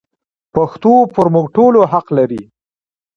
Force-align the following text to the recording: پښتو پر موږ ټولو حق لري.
پښتو 0.55 0.93
پر 1.13 1.27
موږ 1.33 1.45
ټولو 1.55 1.79
حق 1.91 2.07
لري. 2.17 2.43